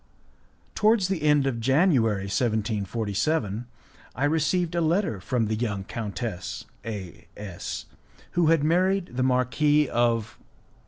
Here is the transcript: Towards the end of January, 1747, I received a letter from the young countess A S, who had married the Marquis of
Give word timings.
Towards 0.73 1.09
the 1.09 1.21
end 1.21 1.45
of 1.45 1.59
January, 1.59 2.23
1747, 2.23 3.67
I 4.15 4.25
received 4.25 4.73
a 4.73 4.81
letter 4.81 5.19
from 5.21 5.45
the 5.45 5.53
young 5.53 5.83
countess 5.83 6.65
A 6.83 7.27
S, 7.37 7.85
who 8.31 8.47
had 8.47 8.63
married 8.63 9.11
the 9.15 9.21
Marquis 9.21 9.87
of 9.87 10.39